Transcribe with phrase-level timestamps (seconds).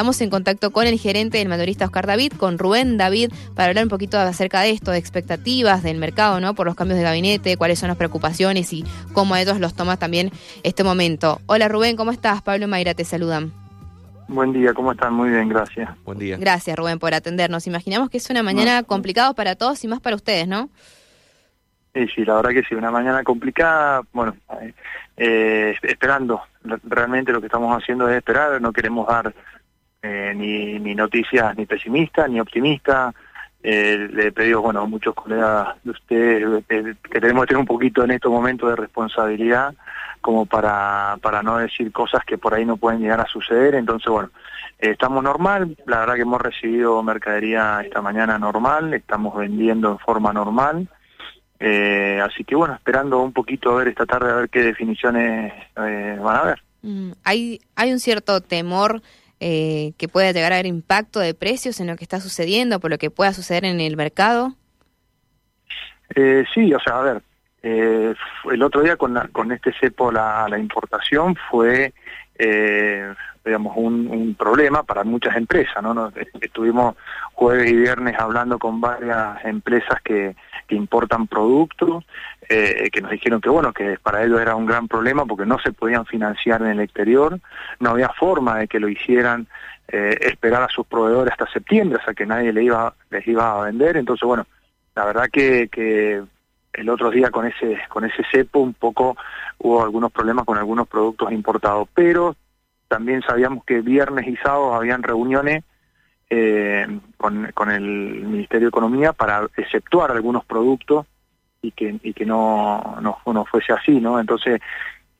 [0.00, 3.84] Estamos en contacto con el gerente del mayorista Oscar David, con Rubén David, para hablar
[3.84, 6.54] un poquito acerca de esto, de expectativas del mercado, ¿no?
[6.54, 8.82] Por los cambios de gabinete, cuáles son las preocupaciones y
[9.12, 10.30] cómo ellos los toma también
[10.62, 11.42] este momento.
[11.44, 12.40] Hola Rubén, ¿cómo estás?
[12.40, 13.52] Pablo y Mayra te saludan.
[14.26, 15.12] Buen día, ¿cómo están?
[15.12, 15.90] Muy bien, gracias.
[16.06, 16.38] Buen día.
[16.38, 17.66] Gracias Rubén por atendernos.
[17.66, 20.70] Imaginamos que es una mañana complicada para todos y más para ustedes, ¿no?
[21.92, 24.34] Sí, sí, la verdad que sí, una mañana complicada, bueno,
[25.18, 26.40] eh, esperando,
[26.84, 29.34] realmente lo que estamos haciendo es esperar, no queremos dar
[30.02, 33.14] eh, ni, ni noticias ni pesimistas ni optimistas,
[33.62, 37.60] eh, le he pedido, bueno, a muchos colegas de ustedes eh, que tenemos que tener
[37.60, 39.74] un poquito en estos momentos de responsabilidad
[40.22, 44.10] como para, para no decir cosas que por ahí no pueden llegar a suceder, entonces
[44.10, 44.30] bueno,
[44.78, 50.32] estamos normal, la verdad que hemos recibido mercadería esta mañana normal, estamos vendiendo en forma
[50.32, 50.88] normal,
[51.58, 55.52] eh, así que bueno, esperando un poquito a ver esta tarde a ver qué definiciones
[55.76, 56.62] eh, van a haber.
[56.82, 59.02] Mm, hay, hay un cierto temor
[59.40, 62.90] eh, que pueda llegar a haber impacto de precios en lo que está sucediendo, por
[62.90, 64.54] lo que pueda suceder en el mercado.
[66.14, 67.22] Eh, sí, o sea, a ver,
[67.62, 68.14] eh,
[68.50, 69.18] el otro día con,
[69.52, 71.92] este cepo la, importación fue
[72.38, 73.12] eh,
[73.44, 76.12] digamos, un, problema para muchas empresas, ¿no?
[76.40, 76.96] Estuvimos
[77.34, 80.34] jueves y viernes hablando con varias empresas que,
[80.70, 82.04] importan productos,
[82.48, 85.58] eh, que nos dijeron que, bueno, que para ellos era un gran problema porque no
[85.58, 87.40] se podían financiar en el exterior,
[87.80, 89.48] no había forma de que lo hicieran
[89.88, 93.64] esperar a sus proveedores hasta septiembre, o sea que nadie le iba, les iba a
[93.64, 94.46] vender, entonces, bueno,
[94.94, 95.68] la verdad que
[96.72, 99.16] el otro día con ese con ese cepo un poco
[99.58, 102.36] hubo algunos problemas con algunos productos importados, pero
[102.88, 105.64] también sabíamos que viernes y sábado habían reuniones
[106.28, 111.06] eh, con, con el Ministerio de Economía para exceptuar algunos productos
[111.62, 114.18] y que, y que no, no, no fuese así, ¿no?
[114.18, 114.60] Entonces,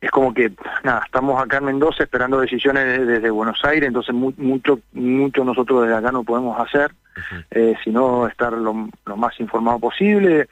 [0.00, 4.32] es como que, nada, estamos acá en Mendoza esperando decisiones desde, Buenos Aires, entonces mu
[4.38, 7.44] mucho, mucho nosotros desde acá no podemos hacer, uh -huh.
[7.50, 10.48] eh, sino estar lo, lo más informado posible,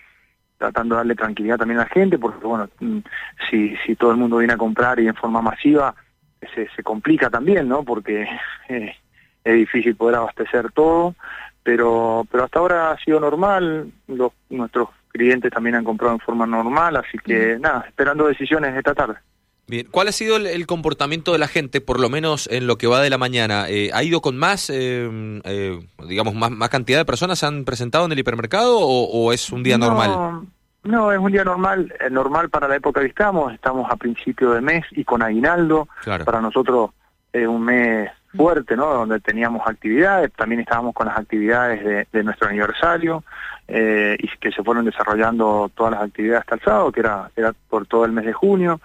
[0.58, 2.98] tratando de darle tranquilidad también a la gente, porque bueno, mm,
[3.48, 5.94] si, si todo el mundo viene a comprar y en forma masiva,
[6.54, 7.84] se, se complica también, ¿no?
[7.84, 8.28] Porque
[8.68, 8.94] eh,
[9.44, 11.14] es difícil poder abastecer todo,
[11.62, 16.46] pero, pero hasta ahora ha sido normal, los, nuestros clientes también han comprado en forma
[16.46, 17.60] normal, así que mm.
[17.60, 19.16] nada, esperando decisiones esta tarde.
[19.68, 22.78] Bien, ¿cuál ha sido el, el, comportamiento de la gente, por lo menos en lo
[22.78, 23.66] que va de la mañana?
[23.68, 27.66] Eh, ¿Ha ido con más, eh, eh, digamos, más, más, cantidad de personas se han
[27.66, 30.48] presentado en el hipermercado o, o es un día no, normal?
[30.84, 34.52] No, es un día normal, eh, normal para la época que estamos, estamos a principio
[34.52, 36.24] de mes y con aguinaldo, claro.
[36.24, 36.90] para nosotros
[37.30, 38.86] es un mes fuerte, ¿no?
[38.94, 43.22] Donde teníamos actividades, también estábamos con las actividades de, de nuestro aniversario
[43.66, 47.52] eh, y que se fueron desarrollando todas las actividades hasta el sábado, que era, era
[47.68, 48.80] por todo el mes de junio.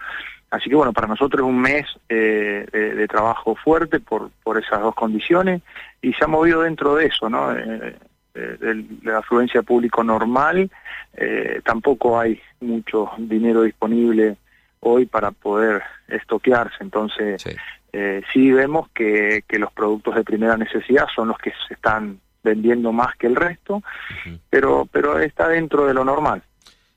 [0.54, 4.60] Así que bueno, para nosotros es un mes eh, de, de, trabajo fuerte por, por
[4.60, 5.64] esas dos condiciones
[6.00, 7.52] y se ha movido dentro de eso, ¿no?
[7.58, 7.98] Eh,
[8.36, 10.70] de, de, la afluencia público normal,
[11.16, 14.38] eh, tampoco hay mucho dinero disponible
[14.82, 17.56] hoy para poder estoquearse, entonces sí,
[17.92, 22.20] eh, sí vemos que, que, los productos de primera necesidad son los que se están
[22.44, 23.82] vendiendo más que el resto, uh
[24.30, 24.40] -huh.
[24.52, 26.44] pero, pero está dentro de lo normal.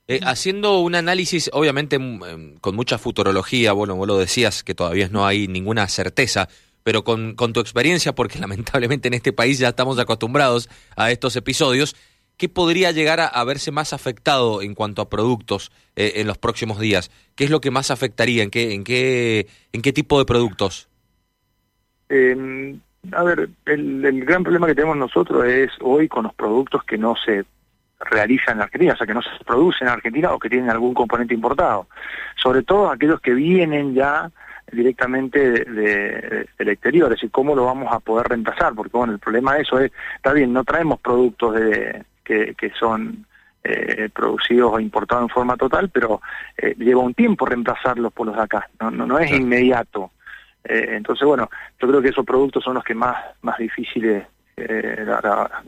[0.09, 1.99] Eh, haciendo un análisis, obviamente
[2.61, 6.49] con mucha futurología, bueno, vos lo decías que todavía no hay ninguna certeza,
[6.85, 11.35] pero con, con, tu experiencia, porque lamentablemente en este país ya estamos acostumbrados a estos
[11.35, 11.97] episodios,
[12.37, 16.39] ¿qué podría llegar a, a verse más afectado en cuanto a productos eh, en los
[16.39, 17.11] próximos días?
[17.35, 18.45] ¿Qué es lo que más afectaría?
[18.45, 20.89] ¿En qué, en qué, en qué tipo de productos?
[22.11, 22.77] Eh,
[23.11, 26.97] a ver, el, el gran problema que tenemos nosotros es hoy con los productos que
[26.97, 27.45] no se
[28.01, 30.95] realiza en Argentina, o sea, que no se produce en Argentina o que tienen algún
[30.95, 31.87] componente importado.
[32.37, 34.31] Sobre todo aquellos que vienen ya
[34.71, 39.13] directamente de, de, del exterior, es decir, cómo lo vamos a poder reemplazar, porque bueno,
[39.13, 43.25] el problema de eso es, está bien, no traemos productos de, que, que son
[43.63, 46.21] eh, producidos o importados en forma total, pero
[46.57, 50.11] eh, lleva un tiempo reemplazarlos por los de acá, no, no, no es inmediato.
[50.65, 51.49] Eh, entonces, bueno,
[51.81, 55.63] yo creo que esos productos son los que más, más difíciles eh, la, la,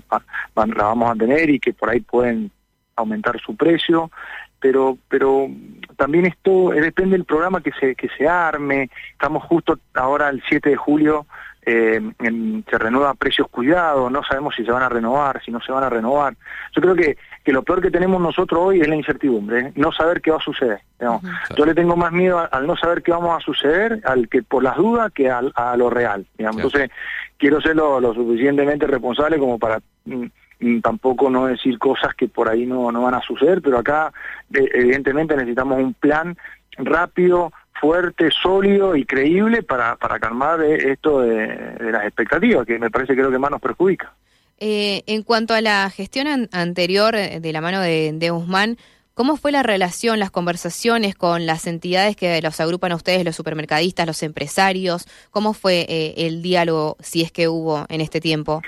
[0.55, 2.51] la, vamos a tener y que por ahí pueden
[2.97, 4.11] aumentar su precio,
[4.59, 5.49] pero pero
[5.97, 8.91] también esto eh, depende del programa que se que se arme.
[9.13, 11.27] Estamos justo ahora el 7 de julio
[11.71, 15.61] eh, en, se renueva precios cuidados, no sabemos si se van a renovar, si no
[15.61, 16.35] se van a renovar.
[16.75, 19.73] Yo creo que, que lo peor que tenemos nosotros hoy es la incertidumbre, ¿eh?
[19.75, 20.81] no saber qué va a suceder.
[20.99, 24.43] Yo le tengo más miedo al, al, no saber qué vamos a suceder, al que
[24.43, 26.25] por las dudas, que al, a lo real.
[26.39, 26.57] Digamos.
[26.57, 26.91] Entonces,
[27.37, 30.25] quiero ser lo, lo, suficientemente responsable como para mm,
[30.61, 34.11] mm, tampoco no decir cosas que por ahí no, no van a suceder, pero acá
[34.55, 36.35] eh, evidentemente necesitamos un plan
[36.79, 42.91] rápido, fuerte, sólido y creíble para, para calmar eh, esto de, las expectativas, que me
[42.91, 44.13] parece que es lo que más nos perjudica.
[44.59, 48.77] Eh, en cuanto a la gestión anterior eh, de la mano de, de, Guzmán,
[49.15, 53.37] ¿cómo fue la relación, las conversaciones con las entidades que los agrupan a ustedes, los
[53.37, 55.07] supermercadistas, los empresarios?
[55.31, 55.87] ¿Cómo fue
[56.17, 58.63] el diálogo, si es que hubo en este tiempo?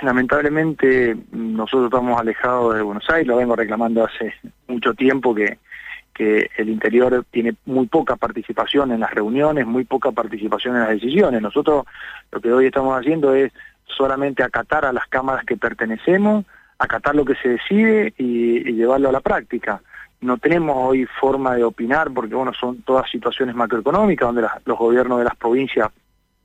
[0.00, 4.32] lamentablemente nosotros estamos alejados de Buenos Aires, lo vengo reclamando hace
[4.66, 5.58] mucho tiempo que
[6.16, 10.88] que el interior tiene muy poca participación en las reuniones, muy poca participación en las
[10.88, 11.42] decisiones.
[11.42, 11.84] Nosotros
[12.32, 13.52] lo que hoy estamos haciendo es
[13.84, 16.46] solamente acatar a las cámaras que pertenecemos,
[16.78, 19.82] acatar lo que se decide y, llevarlo a la práctica.
[20.22, 25.18] No tenemos hoy forma de opinar porque bueno son todas situaciones macroeconómicas donde los gobiernos
[25.18, 25.90] de las provincias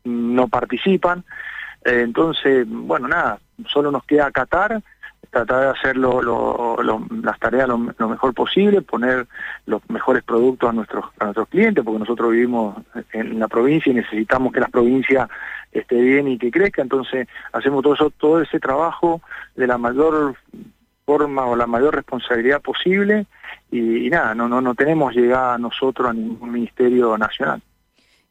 [0.03, 1.23] no participan.
[1.85, 4.81] Eh, entonces, bueno, nada, solo nos queda acatar
[5.31, 9.27] tratar de hacer las tareas lo, mejor posible, poner
[9.65, 12.75] los mejores productos a nuestros, a nuestros clientes, porque nosotros vivimos
[13.13, 15.29] en la provincia y necesitamos que la provincia
[15.71, 19.21] esté bien y que crezca, entonces hacemos todo eso, todo ese trabajo
[19.55, 20.35] de la mayor
[21.05, 23.25] forma o la mayor responsabilidad posible
[23.71, 27.61] y, nada, no, no, no tenemos llegada nosotros a ningún ministerio nacional.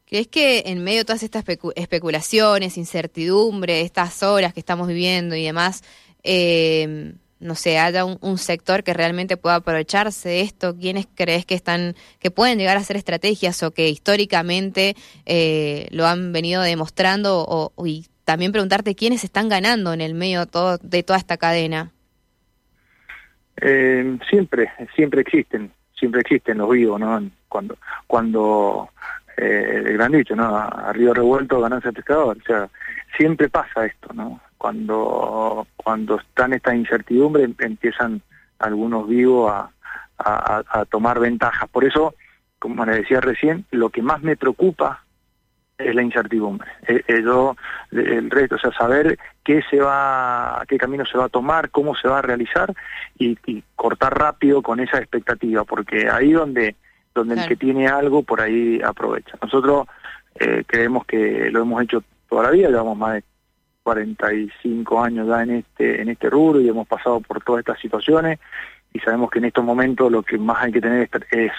[0.05, 1.45] ¿Crees que en medio de todas estas
[1.75, 5.83] especulaciones, incertidumbre, estas horas que estamos viviendo y demás,
[6.23, 10.77] eh, no sé, haya un, sector que realmente pueda aprovecharse de esto?
[10.77, 14.95] ¿Quiénes crees que están, que pueden llegar a ser estrategias o que históricamente
[15.25, 17.43] eh, lo han venido demostrando?
[17.47, 21.91] O, y también preguntarte quiénes están ganando en el medio todo, de toda esta cadena.
[23.59, 27.27] Eh, siempre, siempre existen, siempre existen los vivos, ¿no?
[27.49, 28.89] Cuando, cuando
[29.35, 30.55] eh, el gran dicho, ¿no?
[30.55, 32.69] A río revuelto ganancia pescador, o sea,
[33.17, 34.39] siempre pasa esto, ¿no?
[34.61, 38.21] Cuando cuando están estas incertidumbres empiezan
[38.59, 39.71] algunos vivos a,
[40.19, 41.67] a, tomar ventajas.
[41.67, 42.13] Por eso,
[42.59, 45.03] como le decía recién, lo que más me preocupa
[45.79, 46.69] es la incertidumbre.
[46.87, 47.23] Eh, eh,
[47.89, 51.95] el resto, o sea, saber qué se va, qué camino se va a tomar, cómo
[51.95, 52.71] se va a realizar
[53.17, 56.75] y, cortar rápido con esa expectativa, porque ahí donde
[57.15, 59.39] donde el que tiene algo por ahí aprovecha.
[59.41, 59.87] Nosotros
[60.39, 63.23] eh, creemos que lo hemos hecho toda la vida, llevamos más de
[63.83, 68.39] 45 años ya en este en este rubro y hemos pasado por todas estas situaciones
[68.93, 71.51] y sabemos que en estos momentos lo que más hay que tener es,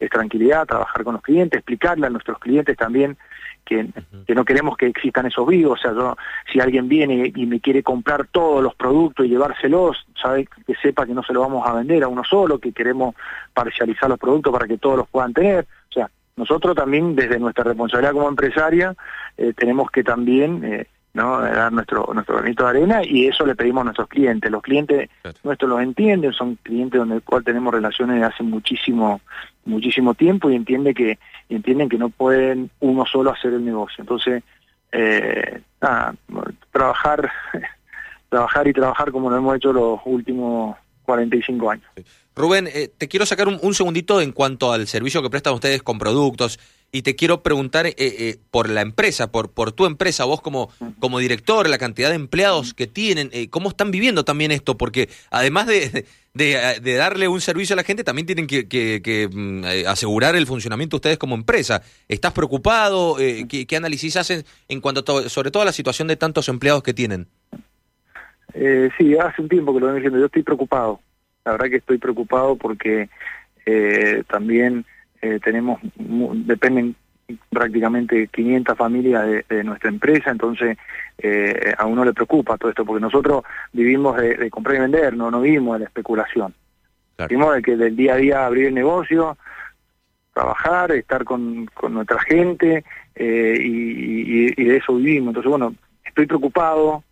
[0.00, 3.16] es, tranquilidad, trabajar con los clientes, explicarle a nuestros clientes también
[3.64, 3.86] que,
[4.26, 6.16] que, no queremos que existan esos vivos, o sea, yo,
[6.52, 11.06] si alguien viene y me quiere comprar todos los productos y llevárselos, sabe que sepa
[11.06, 13.14] que no se lo vamos a vender a uno solo, que queremos
[13.54, 17.64] parcializar los productos para que todos los puedan tener, o sea, nosotros también desde nuestra
[17.64, 18.96] responsabilidad como empresaria
[19.36, 21.40] eh, tenemos que también eh, ¿no?
[21.40, 24.50] dar nuestro nuestro granito de arena y eso le pedimos a nuestros clientes.
[24.50, 25.08] Los clientes
[25.42, 29.20] nuestros los entienden, son clientes con el cual tenemos relaciones de hace muchísimo
[29.64, 31.18] muchísimo tiempo y entiende que
[31.48, 33.96] entienden que no pueden uno solo hacer el negocio.
[34.02, 34.42] Entonces,
[34.92, 35.60] eh,
[36.72, 37.30] trabajar
[38.30, 41.86] trabajar y trabajar como lo hemos hecho los últimos 45 años.
[42.36, 45.98] Rubén, eh, te quiero sacar un, segundito en cuanto al servicio que prestan ustedes con
[45.98, 46.58] productos
[46.92, 50.70] y te quiero preguntar eh, eh, por la empresa, por, por tu empresa, vos como,
[50.98, 54.76] como director, la cantidad de empleados que tienen, ¿cómo están viviendo también esto?
[54.76, 56.04] Porque además de,
[56.34, 60.96] de, darle un servicio a la gente, también tienen que, que, mm, asegurar el funcionamiento
[60.96, 61.82] ustedes como empresa.
[62.08, 63.16] ¿Estás preocupado?
[63.16, 66.94] ¿qué, ¿qué, análisis hacen en cuanto sobre todo a la situación de tantos empleados que
[66.94, 67.26] tienen?
[68.98, 71.00] sí, hace un tiempo que lo vengo diciendo, yo estoy preocupado
[71.44, 73.08] la verdad que estoy preocupado porque
[73.66, 74.84] eh, también
[75.22, 76.94] eh, tenemos, dependen
[77.48, 80.76] prácticamente 500 familias de, nuestra empresa, entonces
[81.18, 85.30] eh, a uno le preocupa todo esto, porque nosotros vivimos de, comprar y vender, no,
[85.30, 86.54] no vivimos de la especulación.
[87.28, 89.36] Vivimos de que del día a día abrir el negocio,
[90.32, 92.82] trabajar, estar con, con nuestra gente
[93.14, 95.28] y, y, de eso vivimos.
[95.28, 95.74] Entonces, bueno,
[96.04, 97.04] estoy preocupado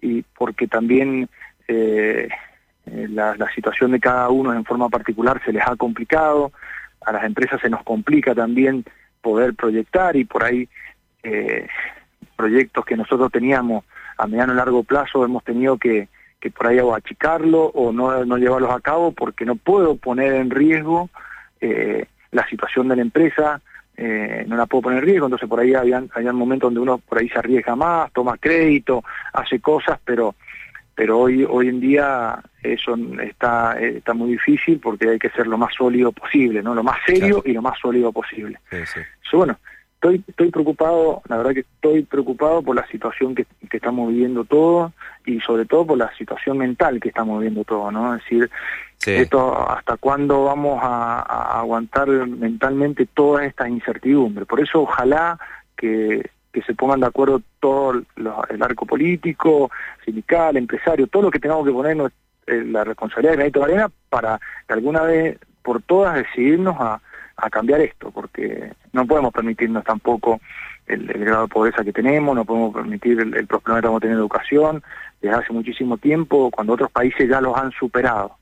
[0.00, 1.28] y porque también
[1.68, 2.28] eh,
[2.86, 6.52] eh, la, situación de cada uno en forma particular se les ha complicado,
[7.06, 8.84] a las empresas se nos complica también
[9.22, 10.68] poder proyectar y por ahí
[11.22, 11.66] eh,
[12.36, 13.84] proyectos que nosotros teníamos
[14.18, 16.08] a mediano y largo plazo hemos tenido que,
[16.40, 20.34] que por ahí o achicarlo o no, no llevarlos a cabo porque no puedo poner
[20.34, 21.08] en riesgo
[21.60, 23.60] eh, la situación de la empresa,
[24.46, 27.30] no la puedo poner en riesgo, entonces por ahí habían momentos donde uno por ahí
[27.30, 30.34] se arriesga más, toma crédito, hace cosas, pero
[30.96, 35.58] pero hoy hoy en día eso está está muy difícil porque hay que ser lo
[35.58, 38.58] más sólido posible no lo más serio y lo más sólido posible.
[39.32, 39.56] Bueno
[39.96, 44.92] estoy, estoy preocupado, la verdad que estoy preocupado por la situación que, estamos viviendo todos
[45.26, 48.14] y sobre todo por la situación mental que estamos viviendo todos, ¿no?
[48.14, 48.50] Es decir,
[49.04, 54.46] esto, ¿hasta cuándo vamos a, aguantar mentalmente toda esta incertidumbre?
[54.46, 55.38] Por eso ojalá
[55.76, 59.70] que, que se pongan de acuerdo todo el arco político,
[60.02, 62.10] sindical, empresario, todo lo que tengamos que poner
[62.46, 66.98] eh, la responsabilidad de Granito Arena para alguna vez por todas decidirnos a,
[67.50, 70.40] cambiar esto, porque no podemos permitirnos tampoco
[70.86, 74.26] el, grado de pobreza que tenemos, no podemos permitir el, problema que estamos teniendo de
[74.26, 74.82] educación
[75.20, 78.38] desde hace muchísimo tiempo, cuando otros países ya los han superado.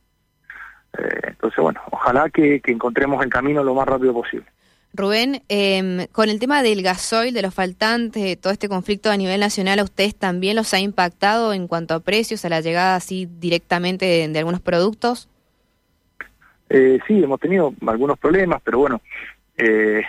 [0.96, 4.46] Eh, entonces, bueno, ojalá que, encontremos el camino lo más rápido posible.
[4.94, 9.40] Rubén, em, con el tema del gasoil, de los faltantes, todo este conflicto a nivel
[9.40, 13.28] nacional, ¿a ustedes también los ha impactado en cuanto a precios, a la llegada así
[13.40, 15.28] directamente de algunos productos?
[16.70, 19.00] Eh, sí, hemos tenido algunos problemas, pero bueno,
[19.58, 20.02] eh,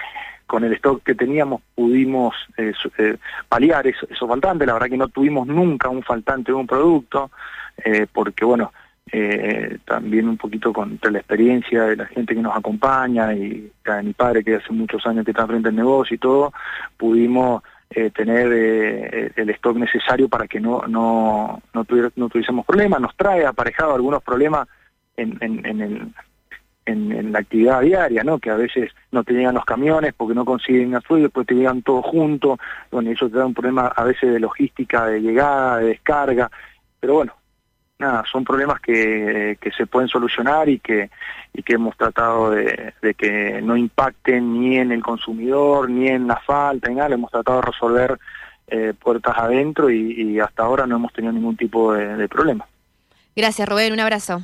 [0.47, 3.17] con el stock que teníamos pudimos eh, eh
[3.49, 4.67] paliar esos eso faltantes.
[4.67, 7.31] La verdad que no tuvimos nunca un faltante de un producto,
[7.83, 8.71] eh, porque bueno,
[9.85, 14.13] también un poquito con la experiencia de la gente que nos acompaña y de mi
[14.13, 16.51] padre que hace muchos años que está frente al negocio y todo,
[16.97, 17.63] pudimos
[18.13, 21.85] tener el stock necesario para que no no no,
[22.15, 22.99] no tuviésemos problemas.
[22.99, 24.67] Nos trae aparejado algunos problemas
[25.15, 26.13] en, en,
[26.85, 28.39] en la actividad diaria, ¿no?
[28.39, 31.81] Que a veces no te llegan los camiones porque no consiguen azul, después te llegan
[31.81, 32.59] todos juntos,
[32.91, 36.49] bueno, eso te da un problema a veces de logística, de llegada, de descarga,
[36.99, 37.33] pero bueno,
[37.99, 41.09] nada, son problemas que, que se pueden solucionar y que,
[41.53, 46.37] y que hemos tratado de, que no impacten ni en el consumidor, ni en la
[46.37, 48.19] falta, ni nada, hemos tratado de resolver
[48.67, 52.65] eh, puertas adentro y, hasta ahora no hemos tenido ningún tipo de, de problema.
[53.35, 54.41] Gracias, Rubén, un abrazo.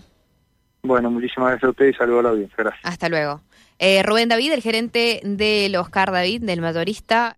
[0.84, 2.56] Bueno, muchísimas gracias a ustedes y saludos a la audiencia.
[2.58, 2.86] Gracias.
[2.86, 3.42] Hasta luego.
[3.80, 7.38] Eh, Rubén David, el gerente del Oscar David, del motorista.